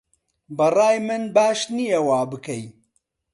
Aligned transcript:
بەڕای 0.57 0.97
من 1.07 1.23
باش 1.35 1.59
نییە 1.75 1.99
وابکەی 2.07 2.63